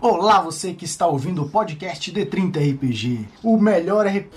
[0.00, 3.28] Olá, você que está ouvindo o podcast D30 RPG.
[3.42, 4.30] O melhor RPG.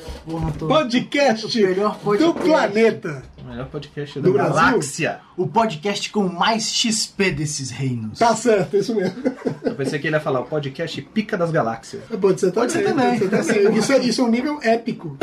[0.60, 2.34] Podcast, O melhor podcast.
[2.34, 3.24] do planeta.
[3.42, 4.54] O melhor podcast Do da Brasil?
[4.56, 5.20] galáxia.
[5.38, 8.20] O podcast com mais XP desses reinos.
[8.20, 9.16] Tá certo, é isso mesmo.
[9.64, 12.04] Eu pensei que ele ia falar o podcast Pica das Galáxias.
[12.20, 12.70] Pode ser também.
[12.70, 13.20] Pode ser também.
[13.30, 13.74] pode ser também.
[13.80, 15.18] Isso, é, isso é um nível épico.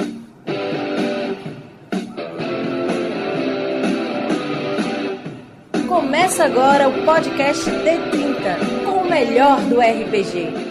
[5.88, 8.79] Começa agora o podcast D30, com o
[9.10, 10.70] melhor do RPG.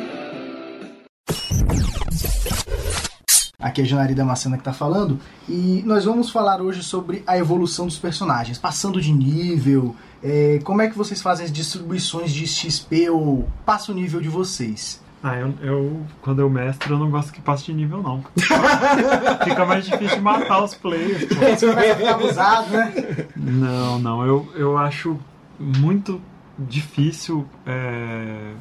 [3.59, 7.37] Aqui é a Janari Damascena que tá falando e nós vamos falar hoje sobre a
[7.37, 12.47] evolução dos personagens, passando de nível, é, como é que vocês fazem as distribuições de
[12.47, 15.01] XP ou passa o nível de vocês.
[15.21, 18.23] Ah, eu, eu- quando eu mestro, eu não gosto que passe de nível, não.
[19.43, 21.25] Fica mais difícil de matar os players.
[21.25, 21.35] pô.
[21.35, 22.93] Você a ficar abusado, né?
[23.35, 25.19] Não, não, eu, eu acho
[25.59, 26.21] muito
[26.67, 28.53] difícil é,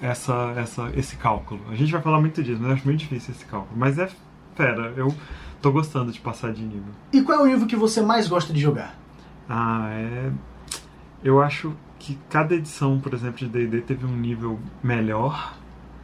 [0.00, 1.60] essa, essa, esse cálculo.
[1.70, 3.78] A gente vai falar muito disso, mas eu acho muito difícil esse cálculo.
[3.78, 4.08] Mas é
[4.54, 5.14] fera, eu
[5.62, 6.92] tô gostando de passar de nível.
[7.12, 8.98] E qual é o nível que você mais gosta de jogar?
[9.48, 10.30] Ah, é.
[11.22, 15.54] Eu acho que cada edição, por exemplo, de DD teve um nível melhor.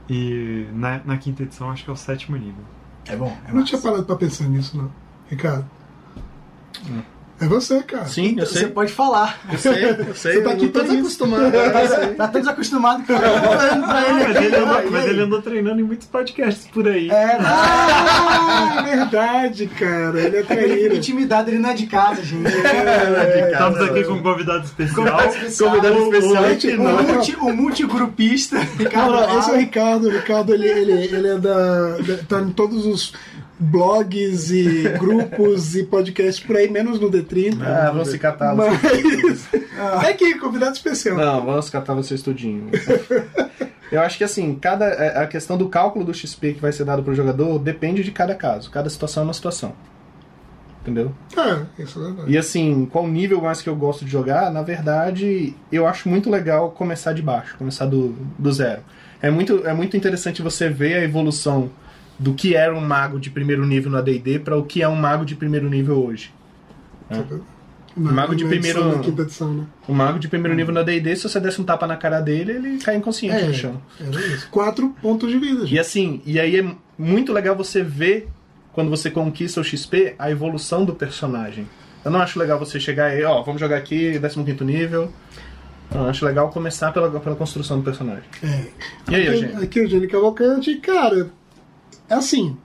[0.08, 2.64] E na, na quinta edição acho que é o sétimo nível.
[3.06, 3.66] É bom, é Eu não massa.
[3.66, 4.90] tinha parado pra pensar nisso, não.
[5.28, 5.64] Ricardo.
[6.76, 8.06] É você, cara.
[8.06, 8.68] Sim, eu Você sei.
[8.68, 9.38] pode falar.
[9.52, 10.34] Eu sei, eu sei.
[10.34, 10.72] Você tá aqui isso.
[10.72, 11.42] desacostumado.
[11.56, 12.06] Eu sei.
[12.14, 15.20] Tá tão desacostumado que eu tô falando pra ele Mas ele, andou, E mas ele
[15.22, 17.10] andou treinando em muitos podcasts por aí.
[17.10, 17.46] É, não.
[17.46, 20.20] Ah, é verdade, cara.
[20.20, 20.94] Ele é traíra.
[20.94, 22.46] intimidado, ele não é de casa, gente.
[22.48, 24.96] Estamos aqui com um convidado especial.
[24.96, 25.70] Convidado especial.
[25.70, 26.44] Convidado O- o especial.
[26.44, 27.02] O, não.
[27.02, 28.58] multi, o multigrupista.
[28.78, 29.56] Ricardo não, esse é o.
[29.58, 30.06] Ricardo.
[30.08, 33.12] O Ricardo, ele, ele, ele é da, da- Tá em todos os
[33.58, 37.62] blogs e grupos e podcasts por aí, menos no D30.
[37.62, 38.54] Ah, vamos se catar.
[38.54, 39.48] Mas.
[40.04, 41.16] É aqui, convidado especial.
[41.16, 42.70] Não, vamos catar você estudinho.
[43.90, 46.84] Eu acho que assim, cada é, a questão do cálculo do XP que vai ser
[46.84, 48.70] dado pro jogador depende de cada caso.
[48.70, 49.72] Cada situação é uma situação.
[50.80, 51.12] Entendeu?
[51.36, 52.32] É, isso é verdade.
[52.32, 54.50] E assim, qual nível mais que eu gosto de jogar?
[54.52, 58.82] Na verdade, eu acho muito legal começar de baixo, começar do, do zero.
[59.22, 61.70] É muito, é muito interessante você ver a evolução
[62.18, 64.96] do que era um mago de primeiro nível no AD&D para o que é um
[64.96, 66.32] mago de primeiro nível hoje.
[67.96, 68.88] Na- Mago de na primeiro- edição,
[69.54, 69.66] na né?
[69.86, 72.52] O mago de primeiro nível no AD&D, se você desse um tapa na cara dele,
[72.52, 73.80] ele cai inconsciente É, no chão.
[74.00, 74.48] isso.
[74.50, 75.78] Quatro pontos de vida, E gente.
[75.78, 78.28] assim, e aí é muito legal você ver,
[78.72, 81.68] quando você conquista o XP, a evolução do personagem.
[82.04, 85.12] Eu não acho legal você chegar e, ó, vamos jogar aqui, 15 nível.
[85.94, 88.24] Eu acho legal começar pela, pela construção do personagem.
[88.42, 88.64] É.
[89.08, 89.62] E aí, aqui, Eugênio?
[89.62, 91.30] aqui é o Eugênio Cavalcante, cara,
[92.08, 92.56] é assim,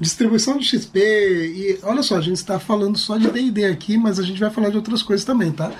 [0.00, 4.18] distribuição de XP, e olha só, a gente está falando só de D&D aqui, mas
[4.18, 5.72] a gente vai falar de outras coisas também, tá?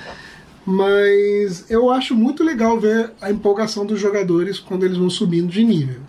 [0.67, 5.65] Mas eu acho muito legal ver a empolgação dos jogadores quando eles vão subindo de
[5.65, 6.01] nível.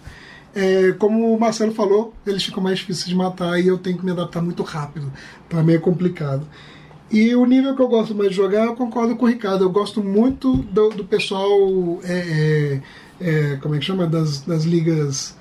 [0.54, 4.04] É, como o Marcelo falou, eles ficam mais difíceis de matar e eu tenho que
[4.04, 5.12] me adaptar muito rápido,
[5.64, 6.46] mim é complicado.
[7.12, 9.64] E o nível que eu gosto mais de jogar, eu concordo com o Ricardo.
[9.64, 11.50] Eu gosto muito do, do pessoal.
[12.04, 12.82] é,
[13.22, 14.06] é, é, como é que chama?
[14.06, 15.36] Das, das ligas.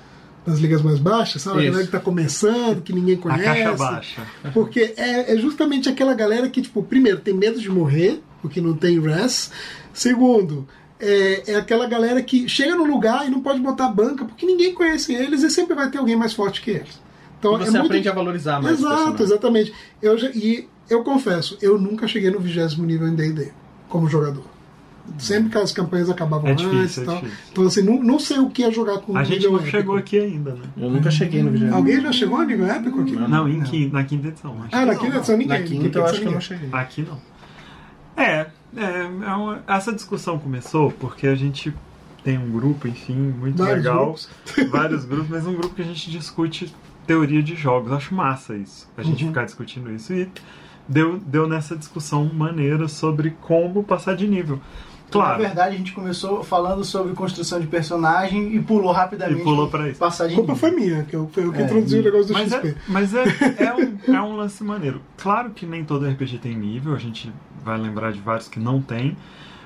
[0.49, 1.59] Das ligas mais baixas, sabe?
[1.59, 1.71] A Isso.
[1.71, 3.43] galera que tá começando, que ninguém A conhece.
[3.43, 4.21] caixa baixa.
[4.53, 8.73] Porque é, é justamente aquela galera que, tipo, primeiro, tem medo de morrer, porque não
[8.73, 9.51] tem res.
[9.93, 10.67] Segundo,
[10.99, 14.73] é, é aquela galera que chega no lugar e não pode botar banca, porque ninguém
[14.73, 16.99] conhece eles e sempre vai ter alguém mais forte que eles.
[17.37, 19.73] Então, E é você muito aprende a valorizar mais Exato, exatamente.
[20.01, 23.51] Eu já- e eu confesso, eu nunca cheguei no vigésimo nível em D&D
[23.87, 24.43] como jogador.
[25.17, 27.15] Sempre que as campanhas acabavam É antes difícil, e é tal.
[27.21, 27.37] difícil.
[27.51, 29.69] Então, assim, não, não sei o que é jogar com A gente não épico.
[29.71, 30.61] chegou aqui ainda, né?
[30.77, 31.73] Eu nunca cheguei no vídeo.
[31.73, 33.11] Alguém já chegou a nível épico aqui?
[33.15, 34.55] Não, em quin- na quinta edição.
[34.63, 34.75] Acho.
[34.75, 35.59] Ah, na quinta edição ninguém.
[35.59, 36.69] Na quinta eu acho que eu não cheguei.
[36.71, 37.17] Aqui não.
[38.15, 41.73] É, é, é uma- essa discussão começou porque a gente
[42.23, 44.05] tem um grupo, enfim, muito Vários legal.
[44.05, 44.29] grupos.
[44.71, 46.73] Vários grupos, mas um grupo que a gente discute
[47.07, 47.91] teoria de jogos.
[47.91, 49.29] Acho massa isso, a gente Uhum.
[49.29, 50.13] ficar discutindo isso.
[50.13, 50.27] E
[50.87, 54.59] deu, deu nessa discussão maneira sobre como passar de nível.
[55.17, 59.41] Na Claro, verdade, a gente começou falando sobre construção de personagem e pulou rapidamente.
[59.41, 59.99] E pulou pra isso.
[59.99, 62.27] Passar de A culpa foi minha, que eu, foi eu que É, introduzi o negócio
[62.27, 62.67] do mas, XP.
[62.67, 63.23] é, mas é,
[63.65, 65.01] é, um, é um lance maneiro.
[65.17, 67.31] Claro que nem todo RPG tem nível, a gente
[67.63, 69.17] vai lembrar de vários que não tem.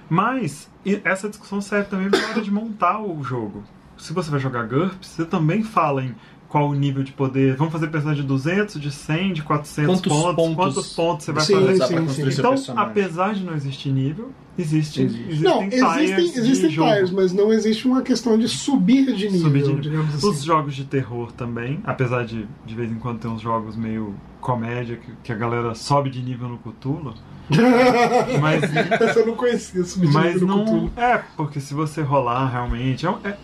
[0.10, 3.64] Mas e essa discussão serve também na hora de montar o jogo.
[3.98, 6.14] Se você vai jogar GURPS, você também fala em
[6.54, 7.56] qual o nível de poder.
[7.56, 11.32] Vamos fazer personagem de 200, de 100, de 400 Quantos pontos, pontos quantos pontos você
[11.32, 11.68] vai Sim, fazer.
[11.88, 12.14] Sim, sim.
[12.14, 12.92] seu Então, personagem.
[12.92, 15.24] apesar de não existir nível, existe, Existe.
[15.32, 19.64] existem Não, existem, de existem mas não existe uma questão de subir de nível, Subir
[19.64, 19.82] de nível.
[19.82, 20.30] digamos assim.
[20.30, 24.14] Os jogos de terror também, apesar de de vez em quando ter uns jogos meio
[24.40, 27.16] comédia que, que a galera sobe de nível no Cthulhu.
[28.40, 28.64] Mas,
[29.02, 30.66] Essa eu não conhecia, subir de mas nível no não.
[30.66, 30.92] Cthulhu.
[30.98, 33.06] É, porque se você rolar realmente.
[33.08, 33.38] É, é-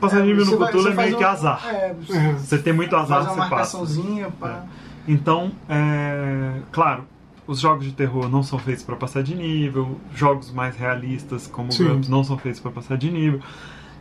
[0.00, 1.62] Passar de nível no Cthulhu é meio que um- azar.
[1.66, 2.32] É, É.
[2.34, 3.50] Você tem muito azar, faz uma você passa.
[3.78, 4.64] marcaçãozinha pra...
[5.08, 7.04] Então, é, claro,
[7.46, 11.72] os jogos de terror não são feitos para passar de nível, jogos mais realistas como
[11.72, 11.84] Sim.
[11.88, 13.40] GURPS não são feitos para passar de nível.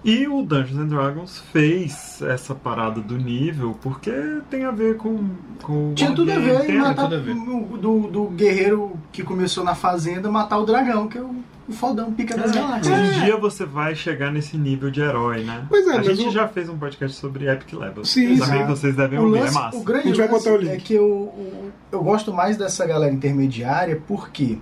[0.04, 4.12] E o Dungeons and Dragons fez essa parada do nível porque
[4.50, 5.30] tem a ver com,
[5.62, 7.32] com o Tinha tudo a ver matar tudo a ver.
[7.36, 11.25] o- do, do guerreiro que começou na fazenda matar o dragão, que é
[11.69, 12.98] o, o fodão pica das galáxias.
[13.00, 15.66] Um dia você vai chegar nesse nível de herói, né?
[15.69, 18.10] Pois é, a gente o- já fez um podcast sobre Epic Levels.
[18.10, 19.77] Sim, Também vocês devem O, ouvir, lance, é massa.
[19.77, 20.71] o grande A gente vai botar o link.
[20.71, 24.57] é que eu, o- eu gosto mais dessa galera intermediária porque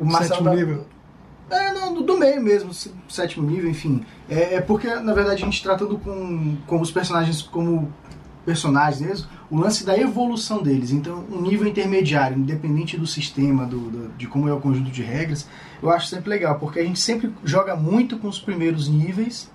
[0.00, 0.86] o Marcelo Sétimo da- nível.
[1.50, 4.02] É, não, do, meio mesmo, sé- sétimo nível, enfim.
[4.28, 7.92] É, é porque, na verdade, a gente tratando com, com os personagens como
[8.44, 10.90] personagens mesmo, o lance da evolução deles.
[10.90, 15.02] Então, um nível intermediário, independente do sistema, do, do- de como é o conjunto de
[15.02, 15.46] regras,
[15.82, 19.50] eu acho sempre legal, porque a gente sempre joga muito com os primeiros níveis.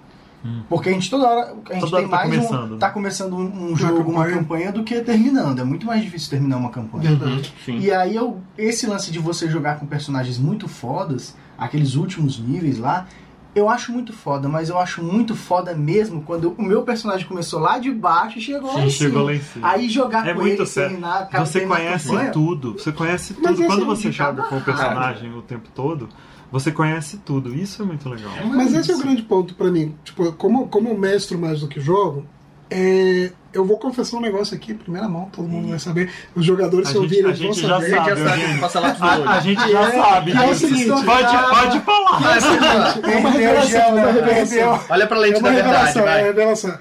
[0.45, 0.61] Hum.
[0.69, 2.77] Porque a gente toda hora a gente Toda tem hora tá mais começando, um, né?
[2.79, 4.37] tá começando um, um jogo, uma campanha.
[4.37, 5.59] campanha do que terminando.
[5.59, 7.15] É muito mais difícil terminar uma campanha.
[7.15, 7.51] Verdade.
[7.65, 7.79] Sim.
[7.79, 12.77] E aí eu, esse lance de você jogar com personagens muito fodas, aqueles últimos níveis
[12.77, 13.07] lá,
[13.57, 17.59] eu acho muito foda, mas eu acho muito foda mesmo quando o meu personagem começou
[17.59, 19.23] lá de baixo e chegou lá em Chegou cima.
[19.25, 19.67] lá em cima.
[19.69, 20.99] Aí jogar É com muito ele sem sério.
[20.99, 23.67] nada, Você conhece tudo, você conhece Mas tudo.
[23.67, 26.07] Quando é você joga com o personagem o tempo todo,
[26.51, 27.53] você conhece tudo.
[27.53, 28.31] Isso é muito legal.
[28.45, 29.95] Mas esse é o grande ponto pra mim.
[30.03, 32.25] Tipo, como, como eu mestro mais do que jogo,
[32.69, 36.09] é, eu vou confessar um negócio aqui, em primeira mão, todo mundo vai saber.
[36.35, 37.85] Os jogadores, A se gente- ouvirem, vão gente já saber.
[37.85, 41.37] A gente já Sabe, sabe, A, a gente já sabe que é o seguinte, pode,
[41.49, 42.21] pode falar.
[43.01, 44.11] Perdeu, revelação, já, uma né?
[44.11, 44.79] revelação.
[44.89, 46.79] Olha pra É lente uma da verdade, revelação, é uma revelação.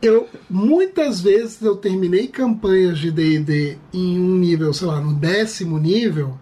[0.00, 5.78] Eu, muitas vezes eu terminei campanhas de D&D em um nível, sei lá, no décimo
[5.78, 6.36] nível,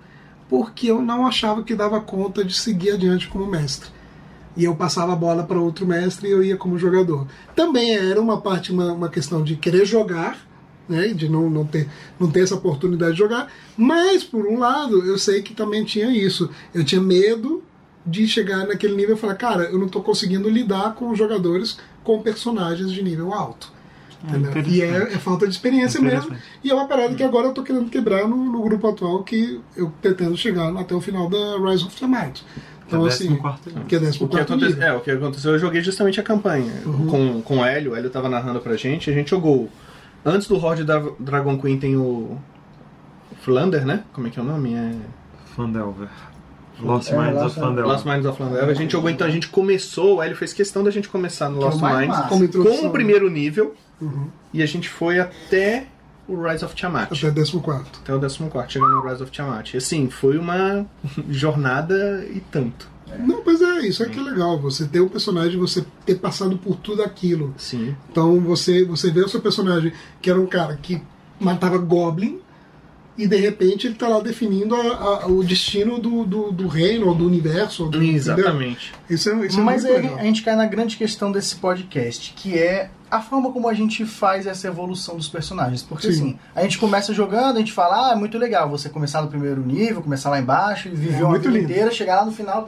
[0.48, 3.90] porque eu não achava que dava conta de seguir adiante como mestre.
[4.56, 7.26] E eu passava a bola para outro mestre e eu ia como jogador.
[7.55, 10.38] Também era uma parte, uma, uma questão de querer jogar,
[10.88, 11.88] né, de não, não, ter,
[12.19, 16.11] não ter essa oportunidade de jogar, mas, por um lado, eu sei que também tinha
[16.11, 16.50] isso.
[16.75, 17.62] Eu tinha medo
[18.05, 22.20] de chegar naquele nível e falar, cara, eu não estou conseguindo lidar com jogadores com
[22.20, 23.73] personagens de nível alto.
[24.25, 24.70] Interessante.
[24.70, 26.37] E é, é falta de experiência mesmo.
[26.62, 29.61] E é uma parada que agora eu tô querendo quebrar no, no grupo atual que
[29.76, 32.44] eu pretendo chegar até o final da Rise of the Might.
[32.90, 33.84] Então, É assim, 14º nível.
[33.87, 36.72] que é 14 O que, aconteceu, é, o que aconteceu, eu joguei justamente a campanha
[37.08, 39.69] com, com o Hélio, o Hélio tava narrando pra gente, a gente jogou.
[40.25, 42.37] Antes do Horde da Dragon Queen tem o.
[43.42, 44.04] Flander, né?
[44.12, 44.75] Como é que é o nome?
[44.75, 44.92] É.
[45.56, 46.08] Fandelver.
[46.82, 47.87] Lost É, Minds of Fandelver.
[47.87, 48.64] Lost Minds of Flander.
[48.64, 51.60] A gente jogou, então a gente começou, o Hélio fez questão da gente começar no
[51.60, 54.28] é Lost Minds com o primeiro nível Uhum.
[54.52, 55.86] e a gente foi até
[56.32, 57.05] o Rise of Tiamat.
[57.12, 57.56] Até 14.
[58.03, 59.75] Até o 14, chegando no Rise of Tiamat.
[59.75, 60.87] E assim, foi uma
[61.29, 62.88] jornada e tanto.
[63.19, 64.59] Não, pois é, isso é que é legal.
[64.61, 67.53] Você ter um personagem, você ter passado por tudo aquilo.
[67.56, 67.97] Sim.
[68.11, 69.93] Então você, você vê o seu personagem,
[70.23, 71.03] que era um cara que
[71.41, 72.38] matava Goblin,
[73.19, 77.09] e de repente ele tá lá definindo a- a- o destino do, do, do reino,
[77.09, 77.87] ou do universo.
[77.87, 78.00] do-?
[78.00, 78.93] Exatamente.
[79.11, 82.32] Isso é, isso é Mas muito aí a gente cai na grande questão desse podcast,
[82.37, 85.82] que é a forma como a gente faz essa evolução dos personagens.
[85.82, 86.12] Porque Sim.
[86.12, 89.28] assim, a gente começa jogando, a gente fala, ah, é muito legal você começar no
[89.28, 91.64] primeiro nível, começar lá embaixo e viver É uma vida lindo.
[91.64, 92.64] inteira, chegar lá no final.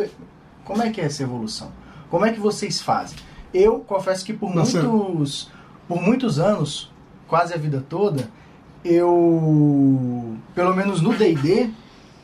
[0.64, 1.70] Como é que é essa evolução?
[2.10, 3.16] Como é que vocês fazem?
[3.54, 4.82] Eu confesso que por Nossa.
[4.82, 5.50] muitos,
[5.86, 6.90] por muitos anos,
[7.28, 8.28] quase a vida toda,
[8.84, 11.70] eu, pelo menos no D&D,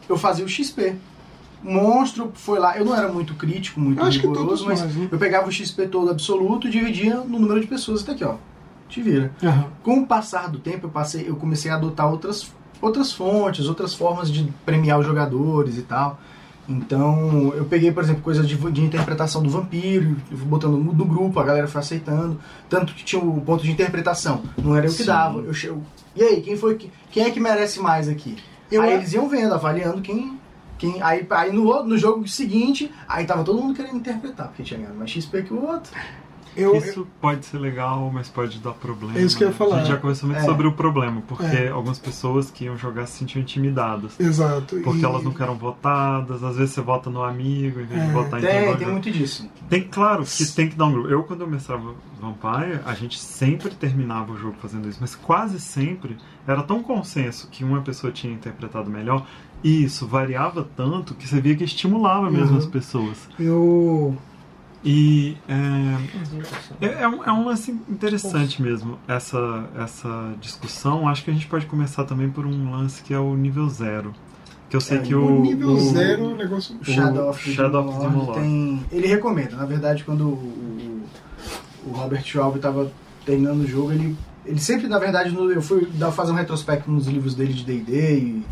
[0.08, 0.96] eu fazia o XP.
[1.62, 5.08] Monstro foi lá, eu não era muito crítico, muito Acho rigoroso, mas nós, né?
[5.10, 8.36] eu pegava o XP todo absoluto e dividia no número de pessoas até aqui, ó.
[8.88, 9.32] Te vira.
[9.42, 9.66] Aham.
[9.82, 13.94] Com o passar do tempo, eu, passei, eu comecei a adotar outras, outras fontes, outras
[13.94, 16.18] formas de premiar os jogadores e tal.
[16.68, 21.40] Então, eu peguei, por exemplo, coisa de, de interpretação do vampiro, botando no, no grupo,
[21.40, 22.38] a galera foi aceitando.
[22.68, 25.06] Tanto que tinha o ponto de interpretação, não era eu que Sim.
[25.06, 25.40] dava.
[25.40, 25.82] Eu,
[26.14, 28.36] e aí, quem foi que, quem é que merece mais aqui?
[28.70, 30.38] Eu aí eles iam vendo, avaliando quem.
[30.78, 34.62] Quem aí aí no, outro- no jogo seguinte, aí tava todo mundo querendo interpretar, porque
[34.62, 35.92] tinha ganhado mais XP que o outro.
[36.58, 39.18] Eu, Isso pode ser legal, mas pode dar problema.
[39.18, 39.58] É isso que eu ia né?
[39.58, 39.76] falar.
[39.76, 40.44] A gente já conversou muito É.
[40.44, 41.68] sobre o problema, porque É.
[41.68, 44.18] algumas pessoas que iam jogar se sentiam intimidadas.
[44.18, 44.76] Exato.
[44.82, 48.06] Porque e- elas não eram votadas, às vezes você vota no amigo em vez É.
[48.06, 49.48] de votar em Tem, quem tem vai- muito disso.
[49.68, 51.08] Tem, claro que tem que dar um grupo.
[51.08, 55.60] Eu, quando eu mestrava Vampire, a gente sempre terminava o jogo fazendo isso, mas quase
[55.60, 59.24] sempre era tão consenso que uma pessoa tinha interpretado melhor,
[59.62, 62.58] e isso variava tanto que você via que estimulava mesmo Uhum.
[62.58, 63.28] as pessoas.
[63.38, 64.16] Eu.
[64.84, 65.36] E
[66.80, 71.08] é, é, é um, é um lance interessante mesmo, essa, essa discussão.
[71.08, 74.14] Acho que a gente pode começar também por um lance que é o nível zero.
[74.70, 75.42] Que eu sei É, que O, o.
[75.42, 76.76] nível o- zero é um negócio.
[76.80, 78.84] O Shadow of the Shadow Demon of Demon Lord tem.
[78.92, 81.02] Ele recomenda, na verdade, quando o, o,
[81.86, 82.92] o Robert Schwab estava
[83.24, 84.16] treinando o jogo, ele,
[84.46, 87.64] ele sempre, na verdade, no- eu fui dar, fazer um retrospecto nos livros dele de
[87.64, 88.44] D&D e,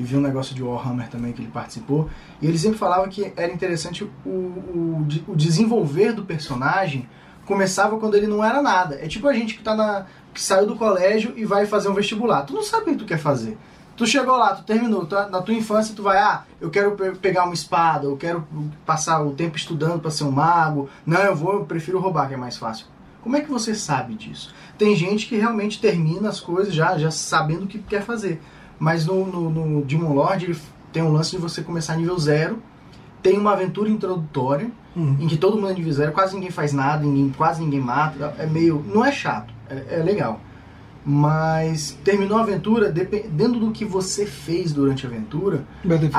[0.00, 2.08] e vi um negócio de Warhammer também que ele participou,
[2.40, 7.08] e ele sempre falava que era interessante o, o, o desenvolver do personagem
[7.44, 8.94] começava quando ele não era nada.
[9.00, 11.94] É tipo a gente que tá na que saiu do colégio e vai fazer um
[11.94, 12.42] vestibular.
[12.42, 13.58] Tu não sabe o que tu quer fazer.
[13.96, 17.10] Tu chegou lá, tu terminou, tu- na tua infância tu vai, ah, eu quero pe-
[17.16, 18.46] pegar uma espada, eu quero
[18.86, 20.88] passar o tempo estudando para ser um mago.
[21.04, 22.86] Não, eu vou, eu prefiro roubar, que é mais fácil.
[23.22, 24.54] Como é que você sabe disso?
[24.78, 28.40] Tem gente que realmente termina as coisas já, já sabendo o que quer fazer.
[28.80, 30.58] Mas no, no, no Demon Lord ele
[30.92, 32.58] tem um lance de você começar nível zero,
[33.22, 35.18] tem uma aventura introdutória, Uhum.
[35.20, 38.34] em que todo mundo é nível zero, quase ninguém faz nada, ninguém, quase ninguém mata.
[38.38, 38.84] É meio.
[38.92, 40.40] Não é chato, é, é legal.
[41.04, 45.64] Mas terminou a aventura, dependendo do que você fez durante a aventura,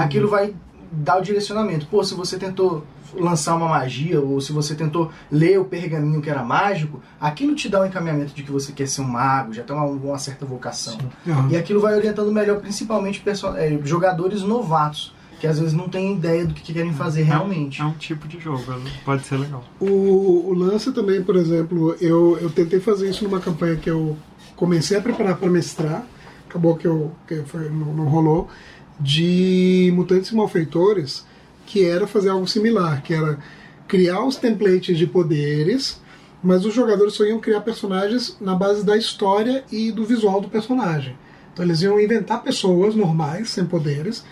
[0.05, 0.53] aquilo vai
[0.91, 1.87] dar o direcionamento.
[1.87, 2.83] Pô, se você tentou
[3.13, 7.67] lançar uma magia, ou se você tentou ler o pergaminho que era mágico, aquilo te
[7.69, 10.45] dá um encaminhamento de que você quer ser um mago, já tem uma, uma certa
[10.45, 10.97] vocação.
[11.27, 11.49] Aham.
[11.49, 13.21] E aquilo vai orientando melhor, principalmente
[13.57, 17.81] é, jogadores novatos, que às vezes não têm ideia do que, que querem fazer realmente.
[17.81, 18.63] É um tipo de jogo,
[19.03, 19.63] pode ser legal.
[19.79, 24.15] O, o lance também, por exemplo, eu, eu tentei fazer isso numa campanha que eu
[24.55, 26.05] comecei a preparar para mestrar,
[26.47, 28.47] acabou que, eu, que foi, não, não rolou,
[29.01, 31.25] de mutantes e malfeitores,
[31.65, 33.39] que era fazer algo similar, que era
[33.87, 35.99] criar os templates de poderes,
[36.43, 40.49] mas os jogadores só iam criar personagens na base da história e do visual do
[40.49, 41.15] personagem.
[41.53, 44.23] Então eles iam inventar pessoas normais, sem poderes,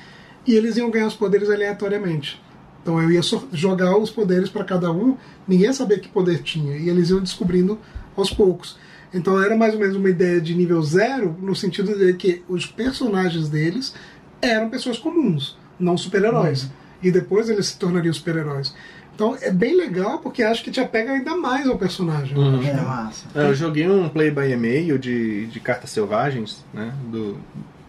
[0.46, 2.42] e eles iam ganhar os poderes aleatoriamente.
[2.82, 3.22] Então eu ia
[3.52, 7.20] jogar os poderes para cada um, ninguém ia saber que poder tinha, e eles iam
[7.20, 7.78] descobrindo
[8.16, 8.78] aos poucos.
[9.14, 12.66] Então era mais ou menos uma ideia de nível zero, no sentido de que os
[12.66, 13.94] personagens deles
[14.42, 16.70] eram pessoas comuns, não super-heróis.
[17.02, 18.76] E depois eles se tornariam super-heróis.
[19.16, 22.36] Então é bem legal porque acho que te apega ainda mais ao personagem.
[22.38, 22.60] eu Uhum.
[22.60, 22.68] acho.
[22.70, 23.26] É massa.
[23.36, 26.94] É, Eu joguei um play by e-mail de, de cartas selvagens, né?
[27.12, 27.34] Do,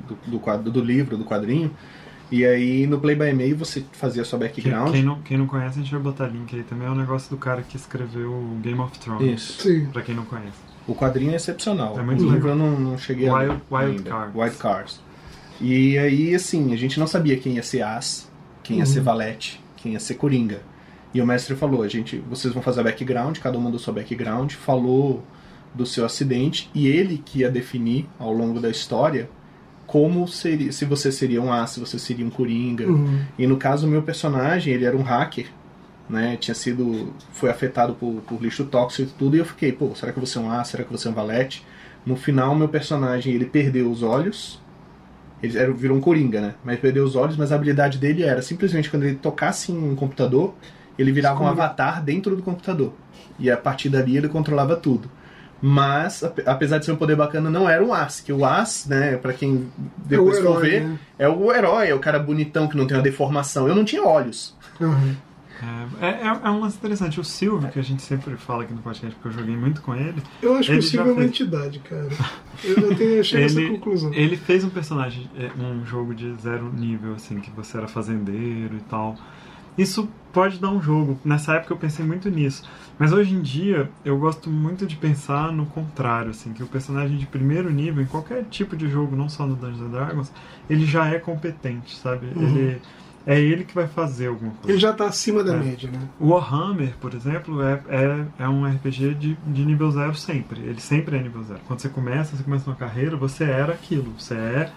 [0.08, 1.70] do, do, quadro, do livro, do quadrinho.
[2.32, 4.92] E aí no play by e-mail você fazia sua Quem, background.
[4.92, 6.86] quem não, quem não conhece, a gente vai botar link aí também.
[6.86, 9.40] É o negócio do cara que escreveu Game of Thrones.
[9.42, 9.62] Isso.
[9.62, 9.86] Sim.
[9.92, 10.52] Pra quem não conhece.
[10.86, 11.98] O quadrinho é excepcional.
[11.98, 12.66] É muito o livro legal.
[12.66, 14.10] eu não, não cheguei a Wild- ler Wild ainda.
[14.10, 14.34] Cards.
[14.36, 15.00] Wild Cards.
[15.60, 18.30] E aí, assim, a gente não sabia quem ia ser As,
[18.62, 18.90] quem ia Uhum.
[18.90, 20.60] ser Valete, quem ia ser Coringa.
[21.12, 23.92] E o mestre falou, a gente, vocês vão fazer a background, cada um mandou sua
[23.92, 25.24] background, falou
[25.74, 29.28] do seu acidente e ele que ia definir ao longo da história
[29.86, 32.86] como seria, se você seria um As, se você seria um Coringa.
[32.86, 33.22] Uhum.
[33.36, 35.46] E no caso, o meu personagem, ele era um hacker,
[36.08, 36.36] né?
[36.36, 37.12] Tinha sido.
[37.32, 40.26] Foi afetado por, por lixo tóxico e tudo, e eu fiquei, pô, será que vou
[40.28, 40.62] ser um A?
[40.62, 41.66] Será que vou ser um valete?
[42.06, 44.60] No final, meu personagem, ele perdeu os olhos.
[45.42, 46.54] Ele era, virou um coringa, né?
[46.64, 49.94] Mas perdeu os olhos, mas a habilidade dele era simplesmente quando ele tocasse em um
[49.96, 50.54] computador,
[50.98, 51.60] ele virava um Esconde.
[51.60, 52.92] avatar dentro do computador.
[53.38, 55.10] E a partir dali ele controlava tudo.
[55.62, 58.86] Mas, ape- apesar de ser um poder bacana, não era um As, que o As,
[58.86, 59.68] né, pra quem
[59.98, 60.98] depois É o for herói, ver, né?
[61.18, 63.68] é o herói, é o cara bonitão que não tem uma deformação.
[63.68, 64.56] Eu não tinha olhos.
[64.80, 65.14] Uhum.
[66.00, 67.20] É, é, é um lance interessante.
[67.20, 69.94] O Silvio, que a gente sempre fala aqui no podcast, porque eu joguei muito com
[69.94, 72.08] ele, Eu acho que o Silvio é uma entidade, cara.
[72.64, 74.12] Eu, eu tenho, a essa conclusão.
[74.12, 78.76] ele fez um personagem, é, um jogo de zero nível, assim, que você era fazendeiro
[78.76, 79.16] e tal.
[79.78, 81.18] Isso pode dar um jogo.
[81.24, 82.68] Nessa época eu pensei muito nisso.
[82.98, 87.16] Mas hoje em dia eu gosto muito de pensar no contrário, assim, que o personagem
[87.16, 90.32] de primeiro nível, em qualquer tipo de jogo, não só no Dungeons and Dragons,
[90.68, 92.26] ele já é competente, sabe?
[92.36, 92.42] Uhum.
[92.42, 92.82] Ele
[93.26, 94.70] é ele que vai fazer alguma coisa.
[94.70, 95.58] Ele já tá acima da É.
[95.58, 96.00] média, né?
[96.18, 100.60] O Warhammer, por exemplo, é, é, é um RPG de, de nível zero sempre.
[100.60, 101.60] Ele sempre é nível zero.
[101.66, 104.12] Quando você começa, você começa uma carreira, você era aquilo.
[104.18, 104.70] Você é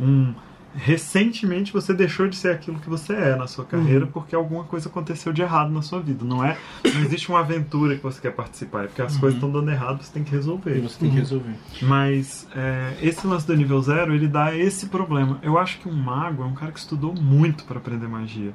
[0.00, 0.34] um.
[0.76, 4.10] Recentemente você deixou de ser aquilo que você é na sua carreira Uhum.
[4.12, 6.24] porque alguma coisa aconteceu de errado na sua vida.
[6.24, 6.56] Não é.
[6.84, 10.02] Não existe uma aventura que você quer participar, é porque as coisas estão dando errado,
[10.02, 10.80] você tem que E resolver.
[10.80, 11.54] você tem que resolver.
[11.82, 15.38] Mas é, esse lance do nível zero, ele dá esse problema.
[15.42, 18.52] Eu acho que um mago é um cara que estudou muito para aprender magia.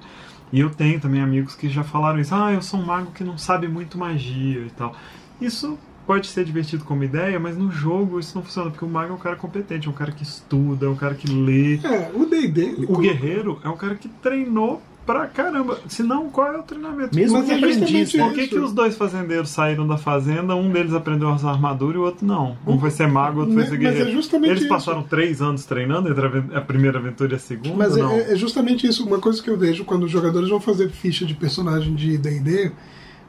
[0.53, 2.35] E eu tenho também amigos que já falaram isso.
[2.35, 4.95] Ah, eu sou um mago que não sabe muito magia e tal.
[5.39, 9.11] Isso pode ser divertido como ideia, mas no jogo isso não funciona, porque o mago
[9.13, 11.75] é um cara competente, é um cara que estuda, é um cara que lê.
[11.75, 12.85] É, o D&D...
[12.87, 15.79] O guerreiro é um cara que treinou pra caramba.
[15.87, 17.15] Senão, qual é o treinamento?
[17.15, 17.79] Mesmo Mas que é aprendiz,
[18.11, 18.23] justamente né?
[18.25, 18.49] Por que, isso.
[18.49, 20.55] que os dois fazendeiros saíram da fazenda?
[20.55, 22.55] Um deles aprendeu a usar armadura e o outro não.
[22.67, 24.11] Um foi ser mago, o outro foi Mas- ser mas é guerreiro.
[24.11, 24.69] justamente Eles isso.
[24.69, 27.75] passaram três anos treinando entre a primeira aventura e a segunda?
[27.75, 28.11] Mas não.
[28.11, 29.05] é, é justamente isso.
[29.05, 32.71] Uma coisa que eu vejo quando os jogadores vão fazer ficha de personagem de D&D,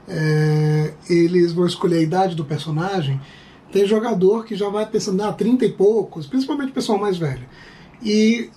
[0.08, 3.20] é, eles vão escolher a idade do personagem.
[3.70, 7.46] Tem jogador que já vai pensando, ah, 30 e poucos, principalmente o pessoal mais velho.
[8.02, 8.50] E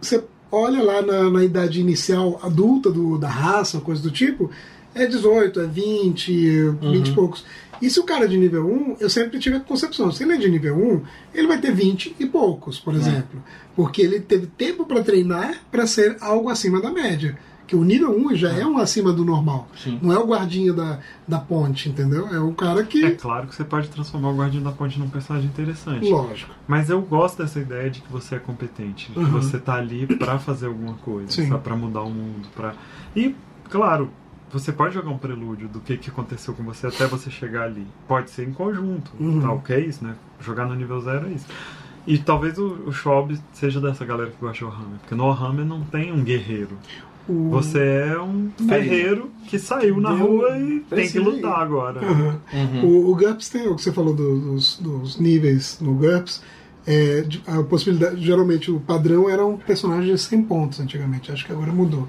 [0.00, 4.50] você olha lá na, na idade inicial adulta do, da raça, coisa do tipo,
[4.94, 7.44] é 18, é 20, 20 e poucos.
[7.80, 10.34] E se o cara é de nível 1, eu sempre tive a concepção, se ele
[10.34, 11.02] é de nível 1,
[11.34, 13.42] ele vai ter 20 e poucos, por exemplo.
[13.74, 17.36] Porque ele teve tempo para treinar para ser algo acima da média.
[17.72, 19.66] Que o nível 1 já é um acima do normal.
[19.74, 19.98] Sim.
[20.02, 22.28] Não é o guardinha da, da ponte, entendeu?
[22.28, 23.02] É o cara que.
[23.02, 26.06] É claro que você pode transformar o Guardião da Ponte num personagem interessante.
[26.06, 26.50] Lógico.
[26.68, 29.30] Mas eu gosto dessa ideia de que você é competente, de que Uhum.
[29.30, 31.48] você tá ali pra fazer alguma coisa, Sim.
[31.48, 31.62] sabe?
[31.62, 32.74] pra mudar o mundo, para
[33.16, 33.34] E,
[33.70, 34.10] claro,
[34.52, 37.86] você pode jogar um prelúdio do que, que aconteceu com você até você chegar ali.
[38.06, 39.40] Pode ser em conjunto, Uhum.
[39.40, 40.14] tá ok isso, né?
[40.42, 41.46] Jogar no nível zero é isso.
[42.06, 45.64] E talvez o, o Schwab seja dessa galera que gosta de Warhammer, porque no Warhammer
[45.64, 46.76] não tem um guerreiro.
[47.28, 47.50] O...
[47.50, 51.20] Você é um ferreiro que saiu na Deu- rua e tem que ir.
[51.20, 52.00] lutar agora.
[52.04, 52.38] Uhum.
[52.52, 52.84] Uhum.
[52.84, 56.42] O, o GURPS tem o que você falou do- dos, dos níveis no GURPS.
[56.84, 61.52] É, a possibilidade, geralmente o padrão era um personagem de 100 pontos antigamente, acho que
[61.52, 62.08] agora mudou.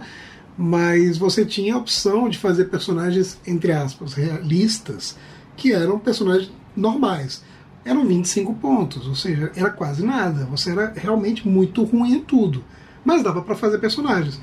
[0.57, 5.15] Mas você tinha a opção de fazer personagens, entre aspas, realistas,
[5.55, 7.43] que eram personagens normais.
[7.85, 10.45] Eram 25 pontos, ou seja, era quase nada.
[10.45, 12.63] Você era realmente muito ruim em tudo.
[13.03, 14.39] Mas dava para fazer personagens.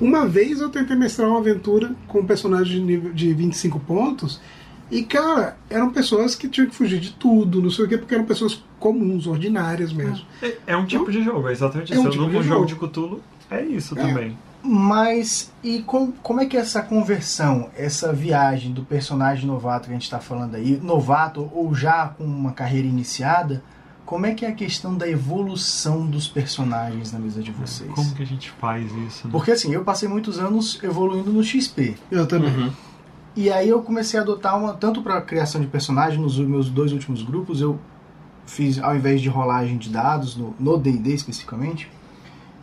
[0.00, 4.40] Uma vez eu tentei mestrar uma aventura com um personagem de, nível, de 25 pontos
[4.90, 8.14] e, cara, eram pessoas que tinham que fugir de tudo, não sei o quê, porque
[8.14, 10.24] eram pessoas comuns, ordinárias mesmo.
[10.42, 12.06] É, é um tipo de jogo, é exatamente É isso.
[12.06, 12.66] um tipo de jogo jogo.
[12.66, 14.02] de Cthulhu é isso É.
[14.06, 14.36] também.
[14.62, 19.90] Mas e com- como é que é essa conversão, essa viagem do personagem novato que
[19.90, 23.62] a gente está falando aí, novato ou já com uma carreira iniciada,
[24.10, 27.92] como é que é a questão da evolução dos personagens na mesa de vocês?
[27.94, 29.28] Como que a gente faz isso?
[29.28, 29.30] Né?
[29.30, 31.94] Porque assim, eu passei muitos anos evoluindo no XP.
[32.10, 32.50] Eu também.
[32.50, 32.72] Uhum.
[33.36, 36.92] E aí eu comecei a adotar uma, tanto para criação de personagem, nos meus dois
[36.92, 37.78] últimos grupos, eu
[38.46, 41.88] fiz, ao invés de rolagem de dados, no D&D especificamente,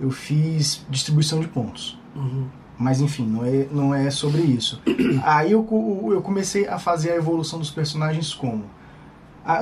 [0.01, 1.97] eu fiz distribuição de pontos.
[2.13, 2.47] Uhum.
[2.77, 4.81] Mas enfim, não é, não é sobre isso.
[5.23, 5.65] Aí eu,
[6.11, 8.65] eu comecei a fazer a evolução dos personagens como?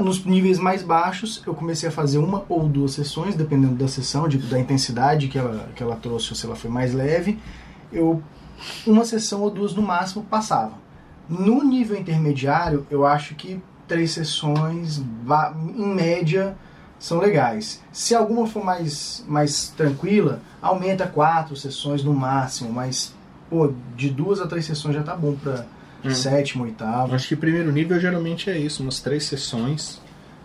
[0.01, 4.27] Nos níveis mais baixos, eu comecei a fazer uma ou duas sessões, dependendo da sessão,
[4.27, 7.39] de, da intensidade que ela, que ela trouxe, ou se ela foi mais leve.
[7.93, 8.23] Eu,
[8.87, 10.73] uma sessão ou duas no máximo passava.
[11.29, 15.03] No nível intermediário, eu acho que três sessões,
[15.75, 16.57] em média,
[16.97, 17.81] são legais.
[17.91, 23.13] Se alguma for mais, mais tranquila, aumenta quatro sessões no máximo, mas
[23.49, 25.65] pô, de duas a três sessões já tá bom pra
[26.11, 26.15] Hum.
[26.15, 27.13] sétimo, oitavo.
[27.15, 30.01] Acho que primeiro nível geralmente é isso, umas três sessões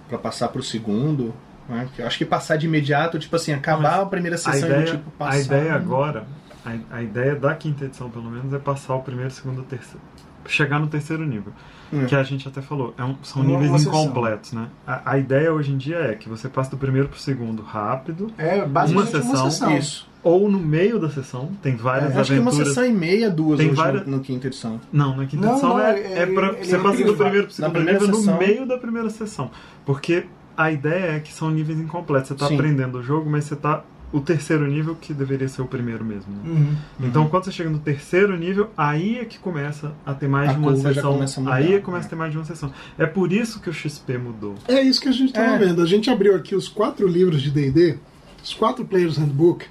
[0.09, 1.35] pra passar pro segundo.
[1.69, 1.89] né?
[2.01, 5.11] Acho que passar de imediato, tipo assim, acabar a primeira A sessão ideia, e tipo
[5.13, 5.33] passar.
[5.37, 6.25] a ideia agora,
[6.67, 10.01] a, a ideia da quinta edição pelo menos, é passar o primeiro, segundo, terceiro.
[10.47, 11.53] Chegar no terceiro nível.
[11.93, 12.07] Hum.
[12.07, 14.03] Que a gente até falou, é um- são Uma- níveis uma sessão.
[14.05, 14.69] incompletos, né?
[14.87, 18.33] A, a ideia hoje em dia é que você passe do primeiro pro segundo rápido,
[18.39, 19.77] É basicamente Uma uma sessão, sessão.
[19.79, 20.10] Isso.
[20.23, 22.69] Ou no meio da sessão, tem várias Acho que uma aventuras.
[22.75, 24.81] sessão e meia, duas Tem hoje várias- no, no quinta edição.
[24.93, 27.51] Não, na quinta Não, edição não, é, é pra, você passa do primeiro pro na
[27.51, 29.51] segundo primeira nível sessão- no meio da primeira sessão.
[29.87, 30.25] Porque
[30.57, 32.29] a ideia é que são níveis incompletos.
[32.29, 32.55] Você tá Sim.
[32.55, 33.83] aprendendo o jogo, mas você tá.
[34.13, 36.33] O terceiro nível que deveria ser o primeiro mesmo.
[36.35, 36.41] né?
[36.45, 37.07] Uhum.
[37.07, 40.55] Então, quando você chega no terceiro nível, aí é que começa a ter mais A
[40.55, 41.13] de uma sessão.
[41.13, 42.07] começa a mudar, aí é que começa né?
[42.07, 42.73] a ter mais de uma sessão.
[42.99, 44.57] É por isso que o XP mudou.
[44.67, 45.59] É isso que a gente estava É.
[45.59, 45.81] vendo.
[45.81, 47.99] A gente abriu aqui os quatro livros de D&D,
[48.43, 49.67] os quatro Players Handbook.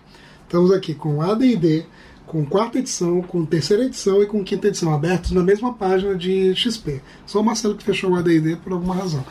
[0.49, 1.85] Estamos aqui com AD&D,
[2.25, 6.55] com quarta edição, com terceira edição e com quinta edição, abertos na mesma página de
[6.55, 7.01] XP.
[7.23, 9.23] Só o Marcelo que fechou o AD&D por alguma razão.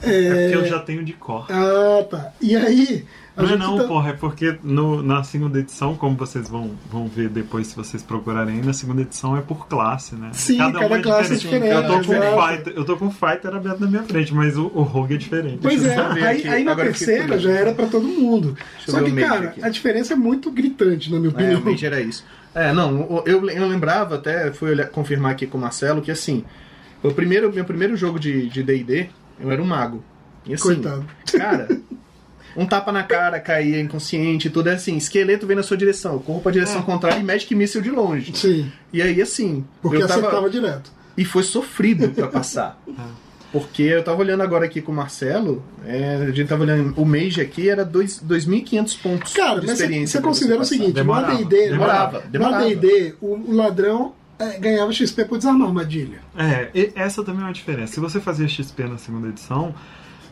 [0.00, 1.46] É porque eu já tenho de cor.
[1.50, 2.32] Ah, tá.
[2.40, 3.04] E aí...
[3.36, 7.08] Não é não, tá- porra, é porque no, na segunda edição, como vocês vão, vão
[7.08, 10.30] ver depois se vocês procurarem, na segunda edição é por classe, né?
[10.32, 12.56] Sim, uma cada classe é diferente, Eu tô, com claro.
[12.56, 15.58] fighter, eu tô com Fighter aberto na minha frente, mas o, o Rogue é diferente.
[15.60, 16.48] Pois Deixa é, aí, aqui.
[16.48, 18.56] aí na Agora terceira já era pra todo mundo.
[18.86, 19.64] Só que, cara, aqui.
[19.64, 21.50] a diferença é muito gritante, na minha É, opinião.
[21.56, 22.24] realmente era isso.
[22.54, 26.44] É, não, eu, eu lembrava, até fui olhar- confirmar aqui com o Marcelo, que assim,
[27.02, 29.08] o primeiro, meu primeiro jogo de de D&D,
[29.40, 30.04] eu era um mago.
[30.46, 31.04] E assim, Coitado.
[31.36, 31.66] cara,
[32.56, 36.40] um tapa na cara, caía inconsciente, tudo é assim, esqueleto vem na sua direção, corro
[36.40, 38.32] pra direção contrária e Magic Missile de longe.
[38.36, 40.20] Sim, E aí, assim, porque eu tava...
[40.20, 40.90] acertava direto.
[41.16, 42.80] E foi sofrido pra passar.
[43.52, 47.04] Porque eu tava olhando agora aqui com o Marcelo, é, a gente tava olhando, o
[47.04, 50.12] Mage aqui era dois- 2.500 pontos Cara, de mas você- experiência.
[50.14, 50.68] você pra considera o passar.
[50.74, 52.64] seguinte, Demorava, no AD&D, demorava, no demorava.
[52.64, 56.18] AD&D, o, o ladrão é, ganhava XP por desarmar a armadilha.
[56.36, 57.92] É, e essa também é uma diferença.
[57.94, 59.72] Se você fazia XP na segunda edição,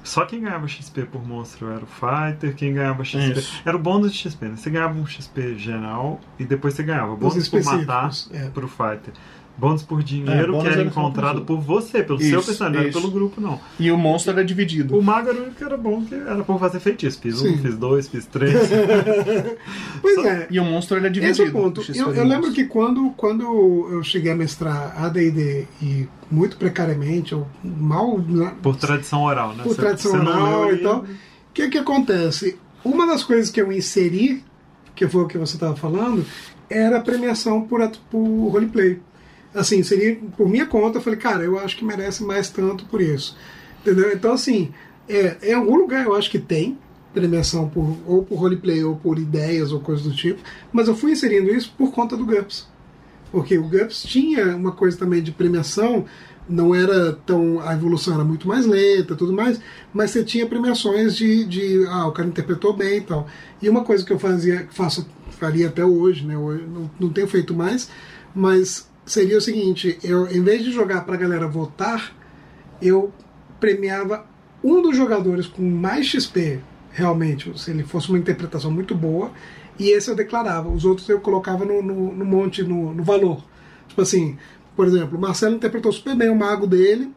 [0.03, 3.39] só quem ganhava XP por monstro era o Fighter, quem ganhava XP.
[3.39, 3.63] Isso.
[3.65, 4.57] Era o bônus de XP, né?
[4.57, 8.49] Você ganhava um XP geral e depois você ganhava bônus por matar é.
[8.49, 9.15] pro Fighter.
[9.57, 12.89] Bônus por dinheiro É, que era encontrado por você, pelo seu Isso, personagem, não era
[12.89, 12.99] isso.
[13.01, 13.61] pelo grupo, não.
[13.79, 14.97] E o monstro era dividido.
[14.99, 17.21] O mago era o único que era bom, que era por fazer feitiço.
[17.21, 17.59] Fiz um, Sim.
[17.59, 18.55] fiz dois, fiz três.
[20.01, 20.47] Pois Só- é.
[20.51, 21.33] E o monstro era dividido.
[21.33, 21.83] Esse é o ponto.
[21.95, 23.43] Eu, eu lembro que quando, quando
[23.91, 28.19] eu cheguei a mestrar AD&D e muito precariamente, eu mal
[28.63, 29.63] por tradição oral, né?
[29.63, 31.01] por Você- tradição você não oral e tal.
[31.01, 31.07] O
[31.55, 32.59] que que acontece?
[32.85, 34.43] Uma das coisas que eu inseri,
[34.95, 36.25] que foi o que você estava falando,
[36.69, 38.99] era a premiação por, por roleplay.
[39.55, 43.01] Assim, inseri por minha conta, eu falei, cara, eu acho que merece mais tanto por
[43.01, 43.37] isso.
[43.81, 44.13] Entendeu?
[44.13, 44.73] Então, assim,
[45.09, 46.79] é, em algum lugar eu acho que tem
[47.13, 50.41] premiação por, ou por roleplay ou por ideias ou coisas do tipo,
[50.73, 52.67] mas eu fui inserindo isso por conta do GUPS.
[53.31, 56.05] Porque o GUPS tinha uma coisa também de premiação,
[56.49, 57.61] não era tão.
[57.61, 59.61] a evolução era muito mais lenta tudo mais,
[59.93, 63.27] mas você tinha premiações de, de ah, o cara interpretou bem e tal.
[63.61, 66.37] E uma coisa que eu fazia, faço, faria até hoje, né?
[66.37, 67.89] Hoje não, não tenho feito mais,
[68.35, 72.15] mas seria o seguinte, eu em vez de jogar pra galera votar,
[72.81, 73.13] eu
[73.59, 74.27] premiava
[74.63, 76.61] um dos jogadores com mais XP,
[76.91, 79.31] realmente, se ele fosse uma interpretação muito boa,
[79.79, 80.69] e esse eu declarava.
[80.69, 83.43] Os outros eu colocava no, no, no monte, no, no valor.
[83.89, 84.39] Tipo assim,
[84.77, 87.11] por exemplo, o Marcelo interpretou super bem o mago dele,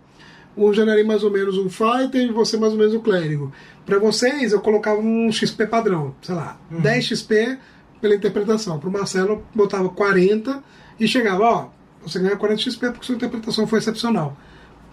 [0.56, 3.52] o Janari mais ou menos um fighter e você mais ou menos o clérigo.
[3.86, 7.58] Para vocês, eu colocava um XP padrão, sei lá, 10 XP
[8.02, 8.80] pela interpretação.
[8.80, 10.64] Para o Marcelo, eu botava 40
[11.00, 11.70] e chegava, ó,
[12.06, 14.38] você ganha 40 XP porque sua interpretação foi excepcional.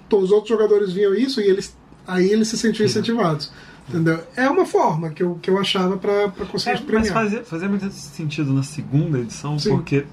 [0.07, 3.53] Então, os outros jogadores viam isso e eles aí eles se sentiam incentivados.
[3.89, 4.21] Entendeu?
[4.37, 7.13] É uma forma que eu, que eu achava para conseguir É, mas premiar.
[7.15, 9.71] fazia, fazia muito sentido na segunda edição, Sim.
[9.71, 10.05] porque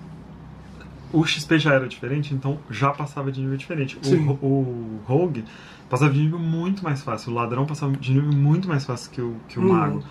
[1.13, 3.97] o XP já era diferente, então já passava de nível diferente.
[4.05, 5.43] O, o Rogue
[5.89, 9.21] passava de nível muito mais fácil, o ladrão passava de nível muito mais fácil que
[9.21, 9.69] o, que o Uhum.
[9.69, 10.03] mago.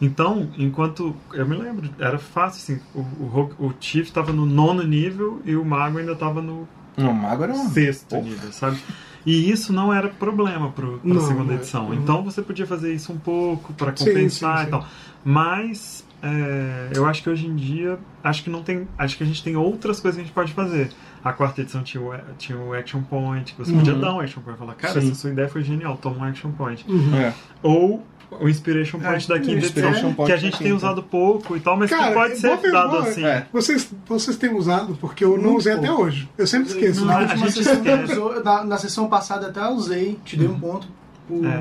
[0.00, 1.14] Então, enquanto.
[1.32, 2.82] Eu me lembro, era fácil assim.
[2.94, 7.10] O, o, o Chief estava no nono nível e o mago ainda estava no Não,
[7.10, 7.68] o mago era um.
[7.70, 8.22] sexto Porra.
[8.22, 8.78] nível, sabe?
[9.26, 11.56] E isso não era problema para a Não, segunda é.
[11.56, 11.86] edição.
[11.86, 11.94] Uhum.
[11.94, 14.70] Então você podia fazer isso um pouco para Sim, compensar sim, e sim.
[14.70, 14.86] tal.
[15.24, 19.26] Mas é, eu acho que hoje em dia acho que não tem, acho que a
[19.26, 20.90] gente tem outras coisas que a gente pode fazer.
[21.24, 24.00] A quarta edição tinha o, tinha o action point, que você podia Uhum.
[24.00, 25.06] dar um action point, falar, cara, Sim.
[25.08, 26.84] essa sua ideia foi genial, toma um action point.
[26.86, 27.16] Uhum.
[27.16, 27.32] É.
[27.62, 28.06] Ou
[28.40, 30.76] o inspiration É, point da quinta edição, Inspiration point que a gente tem quinta.
[30.76, 33.24] usado pouco e tal, mas Cara, que pode é ser dado assim.
[33.24, 33.46] É.
[33.52, 36.02] Vocês, vocês têm usado, porque eu não Muito usei até pouco.
[36.04, 36.28] hoje.
[36.36, 37.04] Eu sempre esqueço.
[37.04, 40.48] Na a última gente sessão, usou- na, na sessão passada até eu usei, te dei
[40.48, 40.86] um ponto.
[41.26, 41.58] por- É.